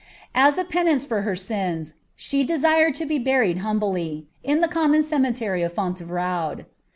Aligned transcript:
As 0.33 0.57
a 0.57 0.63
penance 0.65 1.05
for 1.05 1.21
her 1.21 1.35
sins, 1.35 1.93
she 2.15 2.43
desired 2.43 2.95
to 2.95 3.05
be 3.05 3.19
buried 3.19 3.59
hn 3.59 4.23
common 4.67 5.03
cemetery 5.03 5.63
at 5.63 5.75
Fontevraud. 5.75 6.65